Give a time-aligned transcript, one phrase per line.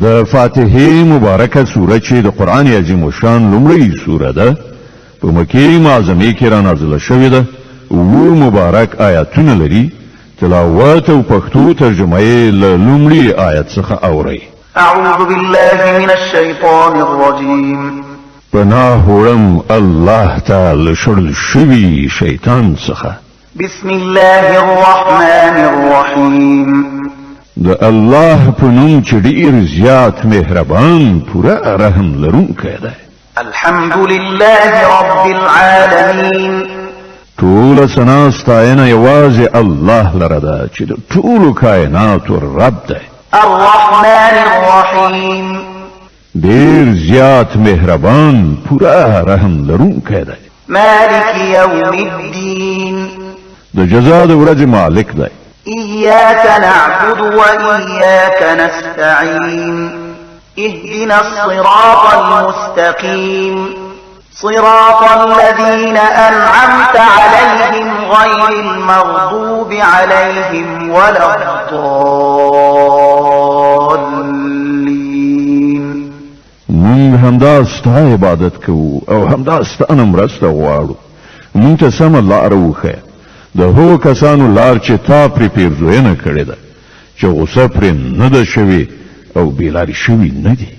[0.00, 4.56] د فاتحه مبارکه سوره چې د قران عظیم شان لومړی سوره ده
[5.20, 7.44] په مکه معظمه کې را نازله شوې ده.
[7.90, 9.90] او مبارک آیاتونه لري
[10.40, 14.42] تلاوت او پښتو ترجمه یې له لومړي آیت څخه اوري
[14.76, 18.04] أعوذ بالله من الشيطان الرجيم
[18.52, 23.10] پناه وړم الله تعالی شړل شوی شیطان څخه.
[23.56, 25.47] بسم الله الرحمن
[27.66, 32.94] د الله په نوم چې ډیر زیات مهربان پوره رحم لرونکی دی
[33.42, 36.52] الحمد لله رب العالمين.
[37.40, 45.48] ټول سنا ستاینه یوازې الله لره ده چې د ټولو کائناتو رب دی الرحمن الرحيم.
[46.46, 53.08] ډیر زیات مهربان پوره رحم لرونکی دی مالك يوم الدين
[53.76, 55.30] د جزا د ورځې مالک دی
[55.68, 59.90] إياك نعبد وإياك نستعين.
[60.58, 63.56] اهدنا الصراط المستقيم.
[64.42, 72.18] صراط الذين أنعمت عليهم غير المغضوب عليهم ولا الضالين.
[76.68, 80.94] مونږ همدا ستا عبادت کوو أو همدا ستانه مرسته غواړو
[81.54, 82.94] مونږ ته سم لار وخه
[83.58, 86.56] د هو کسانو لار چې تا پرې پیرزوینه کړې ده.
[87.18, 88.88] چې غوسه پرې نه ده شوی
[89.36, 90.77] او بیلاری شوی نه دی